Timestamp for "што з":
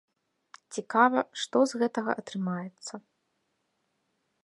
1.43-1.83